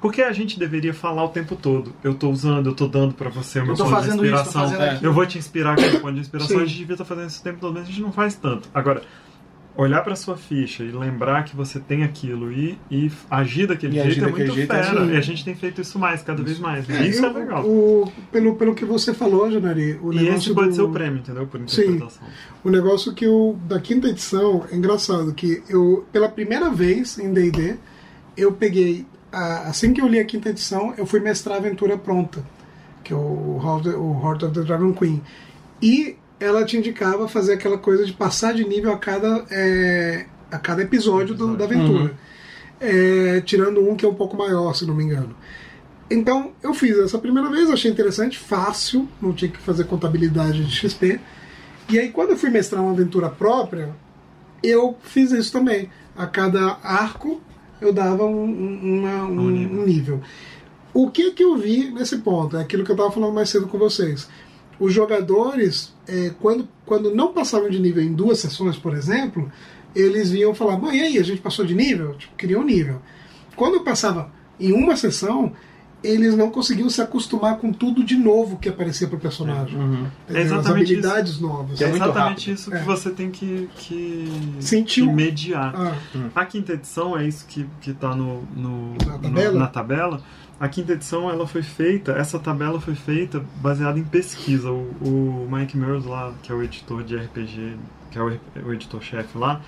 [0.00, 1.92] Porque a gente deveria falar o tempo todo.
[2.02, 4.14] Eu tô usando, eu tô dando pra você o meu Eu tô ponto de isso,
[4.14, 4.62] inspiração.
[4.62, 4.90] fazendo É.
[4.92, 5.06] aquilo.
[5.06, 6.56] Eu vou te inspirar com o ponto de inspiração.
[6.56, 6.62] Sim.
[6.62, 8.66] A gente devia estar fazendo isso o tempo todo, mas a gente não faz tanto.
[8.72, 9.02] Agora,
[9.76, 14.00] olhar pra sua ficha e lembrar que você tem aquilo e, e agir daquele E
[14.00, 15.02] agir jeito é daquele muito jeito é fera.
[15.02, 15.12] assim.
[15.12, 16.88] E a gente tem feito isso mais, cada vez mais.
[16.88, 17.64] E isso é Eu- legal.
[17.66, 20.90] O, pelo, pelo que você falou, Janari, o E negócio esse pode do- ser o
[20.92, 21.46] prêmio, entendeu?
[21.48, 21.82] Por Sim.
[21.82, 22.28] interpretação.
[22.62, 27.32] O negócio que eu, da quinta edição, é engraçado, que eu, pela primeira vez em
[27.32, 27.74] D&D,
[28.36, 31.98] eu peguei, a- assim que eu li a quinta edição, eu fui mestrar a aventura
[31.98, 32.44] pronta,
[33.02, 35.20] que é o o Horde of the Dragon Queen.
[35.82, 40.58] E ela te indicava fazer aquela coisa de passar de nível a cada, é, a
[40.58, 42.16] cada episódio do- da aventura.
[42.80, 45.34] É, tirando um que é um pouco maior, se não me engano.
[46.10, 50.70] Então, eu fiz essa primeira vez, achei interessante, fácil, não tinha que fazer contabilidade de
[50.70, 51.18] XP.
[51.88, 53.94] E aí, quando eu fui mestrar uma aventura própria,
[54.62, 55.88] eu fiz isso também.
[56.16, 57.40] A cada arco,
[57.80, 59.80] eu dava um, um- uma- um- nível.
[59.80, 60.20] um nível.
[60.92, 62.56] O que que eu vi nesse ponto?
[62.56, 64.28] É aquilo que eu estava falando mais cedo com vocês.
[64.78, 69.50] Os jogadores, é, quando, quando não passavam de nível em duas sessões, por exemplo,
[69.94, 72.14] eles vinham falar, mãe, e aí, a gente passou de nível?
[72.14, 73.00] Tipo, queriam nível.
[73.56, 75.52] Quando eu passava em uma sessão,
[76.02, 79.78] eles não conseguiam se acostumar com tudo de novo que aparecia pro personagem.
[79.78, 79.92] Uhum.
[79.94, 80.10] Entendeu?
[80.28, 81.80] É As exatamente habilidades novas.
[81.80, 82.18] É É exatamente
[82.50, 82.54] rápido.
[82.58, 82.82] isso que É.
[82.82, 84.28] você tem que, que,
[84.60, 85.06] Sentiu.
[85.06, 85.72] que mediar.
[85.74, 85.94] Ah,
[86.34, 89.58] A quinta edição é isso que, que tá no, no- Na no- tabela?
[89.60, 90.22] na tabela.
[90.58, 94.70] A quinta edição ela foi feita, essa tabela foi feita baseada em pesquisa.
[94.70, 97.76] O, o Mike Mears lá, que é o editor de RPG,
[98.10, 99.60] que é o, o editor-chefe lá,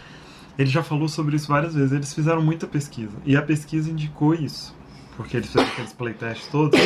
[0.58, 1.92] ele já falou sobre isso várias vezes.
[1.92, 3.12] Eles fizeram muita pesquisa.
[3.24, 4.74] E a pesquisa indicou isso.
[5.16, 6.78] Porque eles fizeram aqueles playtests todos.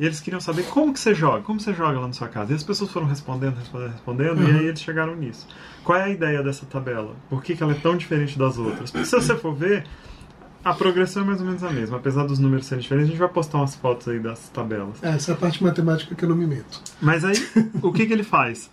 [0.00, 2.52] E eles queriam saber como que você joga, como você joga lá na sua casa.
[2.52, 4.58] E as pessoas foram respondendo, respondendo, respondendo, e Uhum.
[4.58, 5.46] aí eles chegaram nisso.
[5.84, 7.14] Qual é a ideia dessa tabela?
[7.28, 8.90] Por que, que ela é tão diferente das outras?
[8.90, 9.84] Porque se você for ver,
[10.64, 11.96] a progressão é mais ou menos a mesma.
[11.96, 15.02] Apesar dos números serem diferentes, a gente vai postar umas fotos aí das tabelas.
[15.02, 16.80] essa é a parte matemática que eu não me meto.
[17.00, 17.34] Mas aí,
[17.82, 18.70] o que, que ele faz?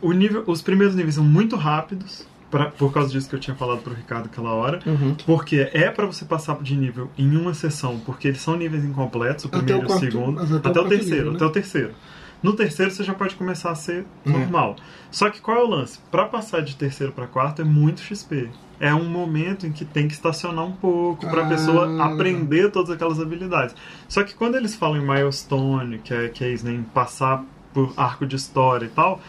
[0.00, 3.56] O nível, os primeiros níveis são muito rápidos, pra, por causa disso que eu tinha
[3.56, 4.80] falado pro Ricardo aquela hora.
[4.84, 5.14] Uhum.
[5.26, 9.46] Porque é pra você passar de nível em uma sessão, porque eles são níveis incompletos,
[9.46, 11.36] o primeiro e o segundo, até o até, o terceiro, nível, né?
[11.36, 11.94] até o terceiro.
[12.42, 14.30] No terceiro você já pode começar a ser É.
[14.30, 14.76] normal.
[15.10, 15.98] Só que qual é o lance?
[16.10, 18.48] Pra passar de terceiro pra quarto é muito XP.
[18.80, 22.90] É um momento em que tem que estacionar um pouco pra Ah, pessoa aprender todas
[22.90, 23.76] aquelas habilidades.
[24.08, 27.44] Só que quando eles falam em milestone, que é, que é isso, né, em passar
[27.72, 29.20] por arco de história e tal,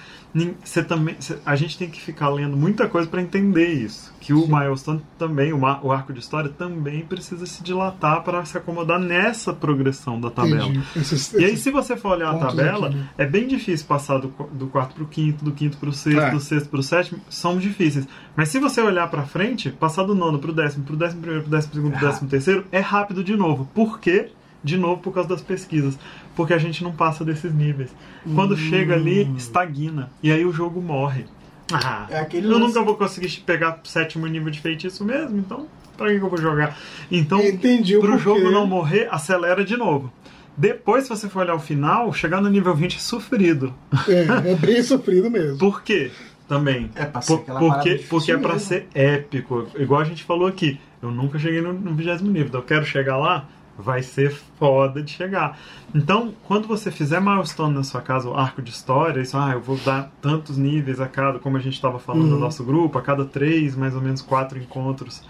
[0.63, 1.15] você também,
[1.45, 4.11] a gente tem que ficar lendo muita coisa pra entender isso.
[4.19, 8.57] Que o milestone também, o, o arco de história também precisa se dilatar para se
[8.57, 10.71] acomodar nessa progressão da tabela.
[10.95, 13.09] Esses- E aí, se você for olhar a tabela, aqui, né?
[13.17, 16.31] é bem difícil passar do, do quarto pro quinto, do quinto pro sexto, É.
[16.31, 17.19] do sexto pro sétimo.
[17.29, 18.07] São difíceis.
[18.35, 21.51] Mas se você olhar pra frente, passar do nono pro décimo, pro décimo primeiro, pro
[21.51, 23.69] décimo segundo, pro décimo terceiro, é rápido de novo.
[23.75, 24.29] Por quê?
[24.63, 25.99] De novo, por causa das pesquisas.
[26.35, 27.93] Porque a gente não passa desses níveis.
[28.33, 30.09] Quando chega ali, estagna.
[30.21, 31.25] E aí o jogo morre.
[31.71, 35.67] Ah, É aquele eu lance- nunca vou conseguir pegar sétimo nível de feitiço mesmo, então
[35.97, 36.77] pra que que eu vou jogar?
[37.11, 38.23] Então, Entendi o pro porquê.
[38.23, 40.11] jogo não morrer, acelera de novo.
[40.57, 43.73] Depois, se você for olhar o final, chegar no nível 20 é sofrido.
[44.07, 45.57] É, é bem sofrido mesmo.
[45.57, 46.11] Por quê?
[46.47, 46.91] Também.
[46.95, 48.67] É pra ser Por- porque, porque é pra mesmo.
[48.67, 49.67] ser épico.
[49.77, 50.79] Igual a gente falou aqui.
[51.01, 52.47] Eu nunca cheguei no, no 20 nível.
[52.47, 55.57] Então eu quero chegar lá, vai ser foda de chegar.
[55.93, 59.61] Então, quando você fizer milestone na sua casa, o arco de história, isso, ah, eu
[59.61, 63.01] vou dar tantos níveis a cada, como a gente estava falando no nosso grupo, a
[63.01, 65.23] cada três, mais ou menos quatro encontros.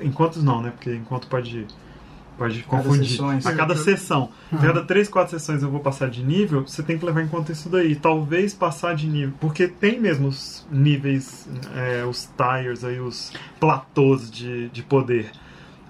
[0.00, 0.70] Encontros não, né?
[0.70, 1.66] Porque encontro pode,
[2.36, 3.08] pode Cada confundir.
[3.08, 3.46] sessões.
[3.46, 4.30] A cada sessão.
[4.52, 7.28] A cada três, quatro sessões eu vou passar de nível, você tem que levar em
[7.28, 7.96] conta isso daí.
[7.96, 9.34] Talvez passar de nível.
[9.40, 15.32] Porque tem mesmo os níveis, é, os tires aí, os platôs de, de poder.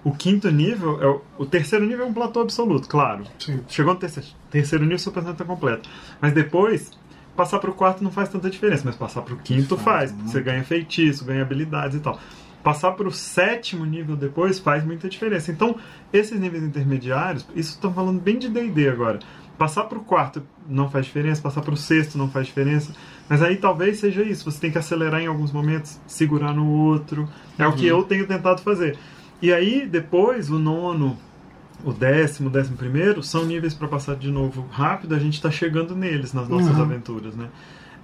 [0.04, 3.24] O quinto nível, é o, o terceiro nível é um platô absoluto, claro.
[3.38, 3.60] Sim.
[3.68, 5.88] Chegou no terceiro, terceiro nível, seu personagem tá completo.
[6.20, 6.90] Mas depois,
[7.36, 10.12] passar pro quarto não faz tanta diferença, mas passar pro quinto faz.
[10.12, 10.30] muito.
[10.30, 12.18] Você ganha feitiço, ganha habilidades e tal.
[12.62, 15.50] Passar pro sétimo nível depois faz muita diferença.
[15.50, 15.76] Então,
[16.12, 19.20] esses níveis intermediários, isso estão falando bem de D&D agora.
[19.56, 22.92] Passar pro quarto não faz diferença, passar pro sexto não faz diferença.
[23.28, 27.28] Mas aí talvez seja isso, você tem que acelerar em alguns momentos, segurar no outro.
[27.58, 28.96] É o que eu tenho tentado fazer.
[29.40, 31.16] E aí, depois, o nono,
[31.84, 35.50] o décimo, o décimo primeiro, são níveis para passar de novo rápido, a gente está
[35.50, 36.82] chegando neles nas nossas Uhum.
[36.82, 37.48] aventuras, né?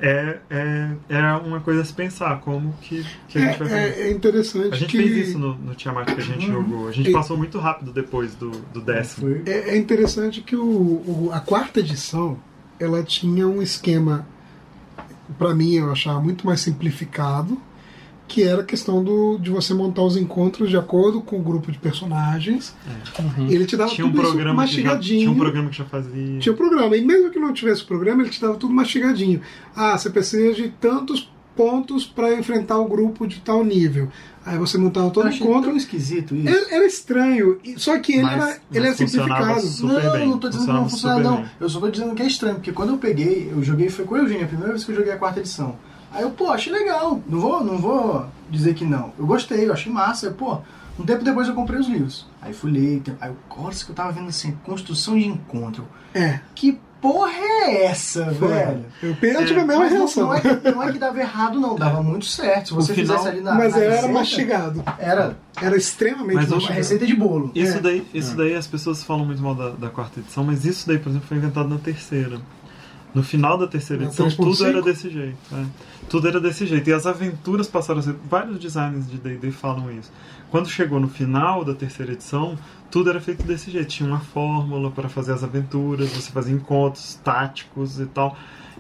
[0.01, 3.81] É, é, é uma coisa a se pensar, como que, que a gente vai fazer.
[3.81, 6.89] É, é interessante A gente que fez isso no, no Tiamat que a gente jogou.
[6.89, 9.29] A gente passou muito rápido depois do, do décimo.
[9.29, 9.43] Foi.
[9.47, 12.37] é, é interessante que o, o- a quarta edição
[12.79, 14.27] ela tinha um esquema
[15.39, 17.57] para mim eu achava muito mais simplificado
[18.27, 21.71] que era a questão do, de você montar os encontros de acordo com o grupo
[21.71, 22.75] de personagens.
[23.49, 25.19] Ele te dava Tinha um, tudo isso programa que já, mastigadinho.
[25.21, 26.39] tinha um programa que já fazia.
[26.41, 26.97] Tinha o programa.
[26.97, 29.41] E mesmo que não tivesse o programa, ele te dava tudo mastigadinho.
[29.77, 34.09] Ah, você precisa de tantos pontos para enfrentar o grupo de tal nível.
[34.45, 35.69] Aí você montava todo o achei encontro.
[35.71, 36.49] tão esquisito isso.
[36.49, 37.59] Era, era estranho.
[37.77, 39.67] Só que ele, Mas- era, ele é funcionava simplificado.
[39.69, 41.37] super não, bem, não tô dizendo que não funcionava não.
[41.37, 41.45] bem.
[41.61, 44.15] Eu só tô dizendo que é estranho, porque quando eu peguei, eu joguei, foi com
[44.15, 45.77] o Eugênio, a primeira vez que eu joguei a quarta edição.
[46.15, 47.21] Aí eu, pô, achei legal.
[47.27, 49.13] Não vou, não vou dizer que não.
[49.19, 50.27] Eu gostei, eu achei massa.
[50.27, 50.59] Eu, pô,
[50.99, 52.27] um tempo depois eu comprei os livros.
[52.41, 55.85] Aí fui ler, tem- aí o corte que eu tava vendo assim, construção de encontro.
[56.15, 56.39] É.
[56.55, 58.85] Que porra é essa, velho?
[59.03, 60.27] Eu, eu tive a mesma Mas não, reação.
[60.29, 61.75] não, é que, não é que dava errado, não.
[61.75, 62.69] Dava muito certo.
[62.69, 63.55] Se você O final- fizesse ali na.
[63.55, 64.85] Mas na era receita, mastigado.
[64.99, 66.79] Era Era extremamente Mas uma mastigado.
[66.79, 67.51] receita de bolo.
[67.55, 67.81] Isso É.
[67.81, 70.99] daí, isso daí as pessoas falam muito mal da, da quarta edição, mas isso daí,
[70.99, 72.39] por exemplo, foi inventado na terceira.
[73.15, 74.37] No final da terceira edição, 3.5?
[74.37, 75.37] tudo era desse jeito.
[75.53, 75.65] é.
[76.09, 76.91] Tudo era desse jeito.
[76.91, 78.15] E as aventuras passaram a ser.
[78.29, 80.11] Vários designers de DD falam isso.
[80.51, 82.59] Quando chegou no final da terceira edição,
[82.91, 83.89] tudo era feito desse jeito.
[83.89, 88.37] Tinha uma fórmula para fazer as aventuras, você fazia encontros táticos e tal.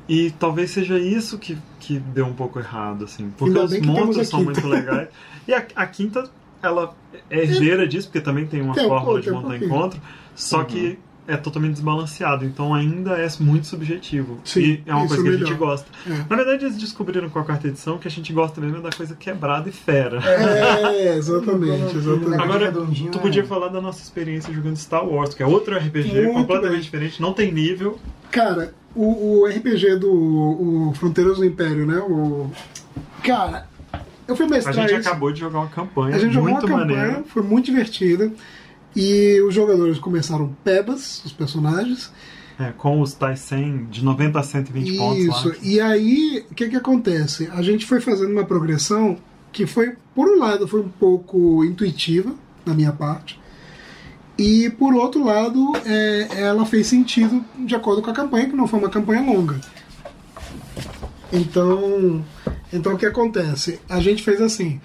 [0.08, 3.32] E talvez seja isso que, que deu um pouco errado, assim.
[3.38, 5.08] Porque os monstros são muito legais.
[5.48, 6.28] E a, a quinta,
[6.62, 6.94] ela
[7.30, 9.70] é herdeira disso, porque também tem uma Tem um fórmula pouco, de um montar pouquinho.
[9.70, 10.00] encontro,
[10.34, 14.38] só que é totalmente desbalanceado, então ainda é muito subjetivo.
[14.44, 15.58] Sim, e é uma coisa que é a gente melhor.
[15.58, 15.87] gosta.
[16.06, 16.10] É.
[16.28, 18.90] Na verdade, eles descobriram com a quarta edição que a gente gosta mesmo é da
[18.90, 20.20] coisa quebrada e fera.
[20.24, 22.42] É, exatamente, exatamente.
[22.42, 23.20] Agora, redondinho, tu é.
[23.22, 26.80] podia falar da nossa experiência jogando Star Wars, que é outro RPG Muito completamente bem.
[26.82, 27.98] diferente, não tem nível.
[28.30, 31.98] Cara, o, o RPG do o Fronteiras do Império, né?
[31.98, 32.50] O,
[33.22, 33.66] cara,
[34.26, 35.08] eu fui A mestrar gente isso.
[35.08, 37.24] acabou de jogar uma campanha A gente jogou uma muito campanha, maneira.
[37.26, 38.32] foi muito divertida.
[38.94, 42.12] E os jogadores começaram pebas, os personagens.
[42.59, 45.54] É, com os tais 100, de 90 a 120 pontos Isso.
[45.61, 47.48] E aí, o que que acontece?
[47.52, 49.18] A gente foi fazendo uma progressão
[49.50, 52.33] que foi, por um lado, foi um pouco intuitiva
[52.64, 53.40] da minha parte.
[54.37, 58.66] E por outro lado, é, ela fez sentido de acordo com a campanha, que não
[58.66, 59.61] foi uma campanha longa.
[61.33, 62.24] Então,
[62.72, 63.80] então o que acontece?
[63.88, 64.80] A gente fez assim: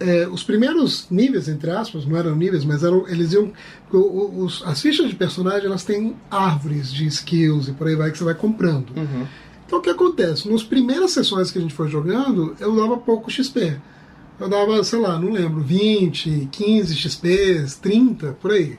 [0.00, 3.52] é, os primeiros níveis, entre aspas, não eram níveis, mas eram, eles iam.
[3.92, 8.18] os- as fichas de personagem elas têm árvores de skills e por aí vai que
[8.18, 8.86] você vai comprando.
[9.66, 10.50] Então o que acontece?
[10.50, 13.76] Nas primeiras sessões que a gente foi jogando, eu dava pouco XP.
[14.40, 18.76] Eu dava, sei lá, não lembro, 20, 15 XP, 30, por aí.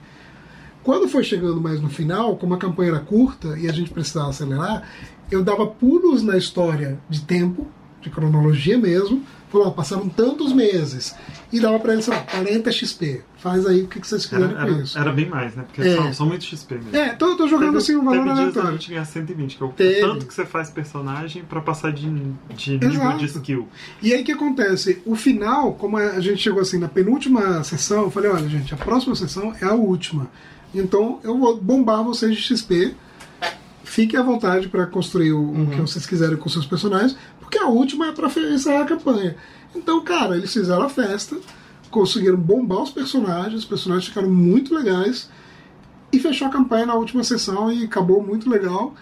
[0.83, 4.29] Quando foi chegando mais no final, como a campanha era curta e a gente precisava
[4.29, 4.83] acelerar,
[5.31, 7.65] eu dava pulos na história de tempo,
[8.01, 9.23] de cronologia mesmo.
[9.53, 11.15] Ó, passaram tantos meses.
[11.51, 13.21] E dava pra ele, sei lá, 40 XP.
[13.37, 14.97] Faz aí o que que vocês quiserem com era, isso.
[14.97, 15.63] era bem mais, né?
[15.67, 15.95] Porque É.
[15.95, 16.95] são, são muito XP mesmo.
[16.95, 18.71] É, então eu tô jogando assim um valor teve dias a aleatório.
[18.71, 20.01] gente ganha 120, que é o Teve.
[20.01, 22.09] tanto que você faz personagem pra passar de,
[22.55, 23.17] de nível Exato.
[23.19, 23.67] de skill.
[24.01, 25.01] E aí o que acontece?
[25.05, 28.77] O final, como a gente chegou assim na penúltima sessão, eu falei, olha gente, a
[28.77, 30.27] próxima sessão é a última.
[30.73, 32.95] Então eu vou bombar vocês de XP.
[33.93, 37.67] Fiquem à vontade para construir o, o que vocês quiserem com seus personagens, porque a
[37.67, 39.35] última é para encerrar a campanha.
[39.75, 41.37] Então, cara, eles fizeram a festa,
[41.91, 45.29] conseguiram bombar os personagens, os personagens ficaram muito legais,
[46.11, 48.95] e fechou a campanha na última sessão e acabou muito legal.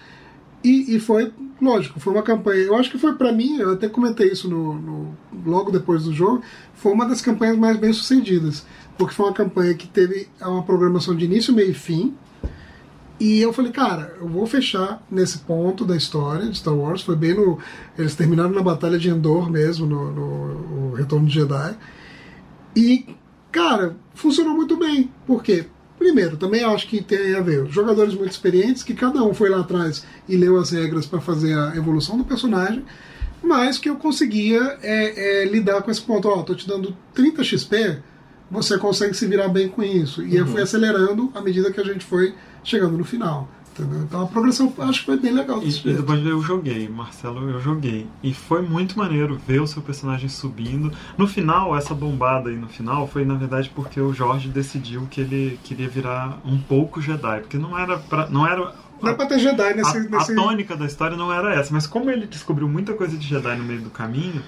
[0.63, 2.61] E, e foi, lógico, foi uma campanha.
[2.63, 6.13] Eu acho que foi pra mim, eu até comentei isso no, no- logo depois do
[6.13, 6.41] jogo,
[6.75, 8.65] foi uma das campanhas mais bem sucedidas.
[8.97, 12.13] Porque foi uma campanha que teve uma programação de início, meio e fim.
[13.23, 17.03] E eu falei, cara, eu vou fechar nesse ponto da história de Star Wars.
[17.03, 17.59] Foi bem no.
[17.97, 21.75] Eles terminaram na Batalha de Endor mesmo, no, no- no Retorno de Jedi.
[22.75, 23.05] E,
[23.51, 25.11] cara, funcionou muito bem.
[25.27, 25.65] Por quê?
[25.99, 29.59] Primeiro, também acho que tem a ver jogadores muito experientes, que cada um foi lá
[29.59, 32.83] atrás e leu as regras para fazer a evolução do personagem,
[33.43, 36.27] mas que eu conseguia é, é, lidar com esse ponto.
[36.27, 37.97] Ó, tô te dando 30 XP,
[38.51, 40.21] você consegue se virar bem com isso.
[40.21, 43.47] E eu fui acelerando à medida que a gente foi chegando no final.
[43.71, 44.01] Entendeu?
[44.01, 45.63] Então a progressão acho que foi bem legal.
[45.63, 48.05] E, e depois eu joguei, Marcelo, eu joguei.
[48.21, 50.91] E foi muito maneiro ver o seu personagem subindo.
[51.17, 55.21] No final, essa bombada aí no final foi na verdade porque o Jorge decidiu que
[55.21, 57.39] ele queria virar um pouco Jedi.
[57.39, 58.75] Porque não era pra, não era.
[59.01, 59.97] Não é pra ter Jedi A, nesse.
[59.97, 60.35] a nesse...
[60.35, 63.63] tônica da história não era essa, mas como ele descobriu muita coisa de Jedi no
[63.63, 64.43] meio do caminho,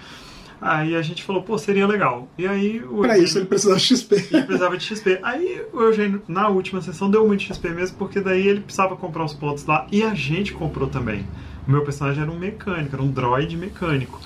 [0.64, 2.28] aí a gente falou, pô, seria legal.
[2.38, 4.16] E aí o Pra Eugênio- isso ele precisava de XP.
[4.32, 5.20] ele precisava de XP.
[5.22, 9.24] Aí o Eugênio, na última sessão, deu muito XP mesmo, porque daí ele precisava comprar
[9.26, 11.26] os pontos lá e a gente comprou também.
[11.68, 14.20] O meu personagem era um mecânico, era um droid mecânico.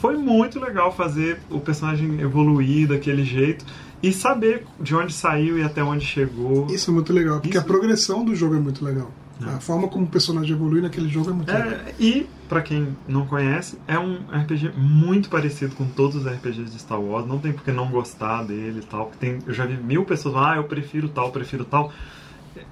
[0.00, 3.64] Foi muito legal fazer o personagem evoluir daquele jeito
[4.02, 6.66] e saber de onde saiu e até onde chegou.
[6.70, 9.10] Isso é muito legal, porque Isso- a progressão do jogo é muito legal.
[9.42, 11.68] A forma como o personagem evolui naquele jogo é muito legal.
[11.72, 16.70] É, e, pra quem não conhece, é um RPG muito parecido com todos os RPGs
[16.70, 17.26] de Star Wars.
[17.26, 19.10] Não tem por que não gostar dele e tal.
[19.18, 21.92] Tem, eu já vi mil pessoas falando, ah, eu prefiro tal, prefiro tal.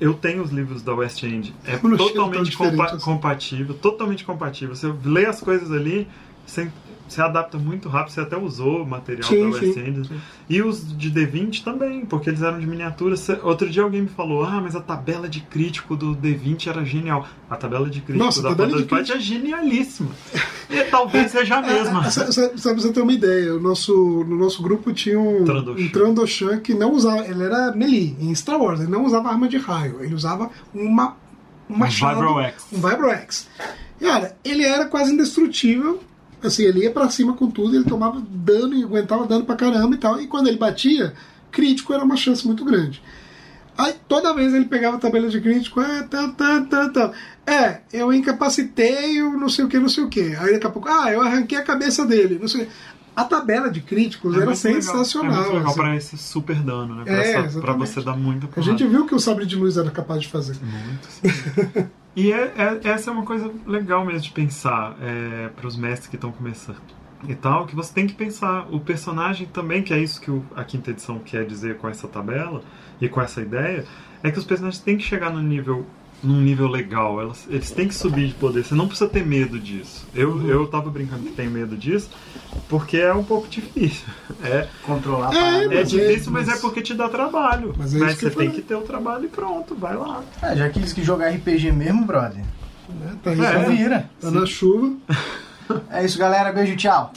[0.00, 1.52] Eu tenho os livros da West End.
[1.66, 2.98] É totalmente compa- assim.
[3.04, 4.76] compatível, totalmente compatível.
[4.76, 6.06] Você lê as coisas ali,
[6.46, 6.70] você,
[7.08, 8.12] você adapta muito rápido.
[8.14, 10.10] Você até usou o material Sim, da West End.
[10.48, 13.14] E os de D20 também, porque eles eram de miniatura.
[13.42, 17.26] Outro dia alguém me falou, ah, mas a tabela de crítico do D20 era genial.
[17.50, 20.10] A tabela de crítico Nossa, da tabela de Fantasy Flight é genialíssima.
[20.70, 22.10] E talvez seja a mesma.
[22.10, 23.54] Sabe, sabe- sabe pra você ter uma ideia?
[23.54, 23.92] O nosso,
[24.24, 25.82] no nosso grupo tinha um Trandoshan.
[25.84, 27.26] um Trandoshan que não usava.
[27.26, 31.16] Ele era melee em Star Wars, ele não usava arma de raio, ele usava uma,
[31.68, 32.20] um machado.
[32.20, 32.66] Vibro X.
[32.72, 33.48] Um Vibro X.
[34.00, 36.00] Cara, ele era quase indestrutível.
[36.42, 39.94] Assim, ele ia pra cima com tudo, ele tomava dano e aguentava dano pra caramba
[39.94, 40.20] e tal.
[40.20, 41.14] E quando ele batia,
[41.50, 43.02] crítico era uma chance muito grande.
[43.78, 47.12] Aí toda vez ele pegava a tabela de crítico, é, tá, tá, tá, tá.
[47.46, 50.34] É, eu incapacitei o não sei o que, não sei o que.
[50.36, 52.68] Aí daqui a pouco, ah, eu arranquei a cabeça dele, não sei o.
[53.14, 54.80] A tabela de críticos era muito legal.
[54.82, 55.32] sensacional.
[55.32, 55.80] É muito legal assim.
[55.80, 57.04] pra esse super dano, né?
[57.04, 58.70] Pra, É, essa- pra você dar muita A porrada.
[58.78, 60.56] gente viu que o sabre de luz era capaz de fazer.
[60.62, 61.86] Muito, sim.
[62.14, 66.08] e é, é- essa é uma coisa legal mesmo de pensar é, para os mestres
[66.08, 66.80] que estão começando
[67.28, 70.44] e tal, que você tem que pensar o personagem também, que é isso que o-
[70.56, 72.62] a quinta edição quer dizer com essa tabela
[73.00, 73.84] e com essa ideia,
[74.24, 75.86] é que os personagens têm que chegar no nível
[76.22, 79.58] num nível legal, elas, eles têm que subir de poder, você não precisa ter medo
[79.58, 80.06] disso.
[80.14, 82.08] Eu, eu tava brincando que tenho medo disso,
[82.68, 84.06] porque é um pouco difícil.
[84.44, 85.64] É, Controlar a É, parada.
[85.74, 87.72] é Mas difícil, mas- mas é porque te dá trabalho.
[87.78, 90.22] Mas é Mas você tem que ter o trabalho e pronto, vai lá.
[90.42, 92.42] É, já quis que jogar RPG mesmo, brother.
[92.88, 93.16] Né?
[93.22, 93.68] Tá, É.
[93.68, 94.10] Vira.
[94.20, 94.94] tá na chuva.
[95.90, 96.52] É isso, galera.
[96.52, 97.12] Beijo, tchau.